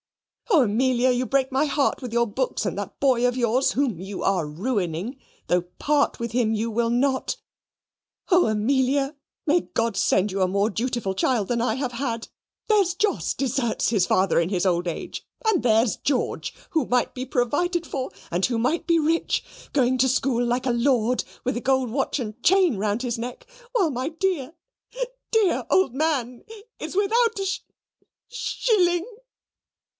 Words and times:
Oh, 0.53 0.63
Amelia! 0.63 1.11
you 1.11 1.25
break 1.27 1.51
my 1.51 1.65
heart 1.65 2.01
with 2.01 2.11
your 2.11 2.25
books 2.27 2.65
and 2.65 2.77
that 2.77 2.99
boy 2.99 3.25
of 3.27 3.37
yours, 3.37 3.71
whom 3.73 3.99
you 4.01 4.21
are 4.23 4.45
ruining, 4.47 5.17
though 5.47 5.61
part 5.61 6.19
with 6.19 6.31
him 6.33 6.53
you 6.53 6.69
will 6.71 6.89
not. 6.89 7.37
Oh, 8.29 8.47
Amelia, 8.47 9.15
may 9.45 9.61
God 9.61 9.95
send 9.95 10.31
you 10.31 10.41
a 10.41 10.49
more 10.49 10.69
dutiful 10.69 11.13
child 11.13 11.47
than 11.47 11.61
I 11.61 11.75
have 11.75 11.93
had! 11.93 12.27
There's 12.67 12.95
Jos, 12.95 13.33
deserts 13.35 13.89
his 13.89 14.05
father 14.07 14.39
in 14.39 14.49
his 14.49 14.65
old 14.65 14.87
age; 14.87 15.23
and 15.47 15.63
there's 15.63 15.95
George, 15.95 16.53
who 16.71 16.85
might 16.87 17.13
be 17.13 17.25
provided 17.25 17.85
for, 17.87 18.11
and 18.31 18.45
who 18.45 18.57
might 18.57 18.85
be 18.87 18.99
rich, 18.99 19.43
going 19.71 19.97
to 19.99 20.09
school 20.09 20.43
like 20.43 20.65
a 20.65 20.71
lord, 20.71 21.23
with 21.45 21.55
a 21.55 21.61
gold 21.61 21.91
watch 21.91 22.19
and 22.19 22.41
chain 22.43 22.75
round 22.75 23.03
his 23.03 23.17
neck 23.19 23.47
while 23.71 23.91
my 23.91 24.09
dear, 24.09 24.53
dear 25.31 25.63
old 25.69 25.93
man 25.93 26.43
is 26.79 26.95
without 26.95 27.39
a 27.39 27.45
sh 27.45 27.59
shilling." 28.27 29.05